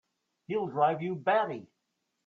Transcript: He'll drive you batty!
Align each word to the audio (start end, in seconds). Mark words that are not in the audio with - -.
He'll 0.47 0.65
drive 0.65 1.03
you 1.03 1.13
batty! 1.13 1.67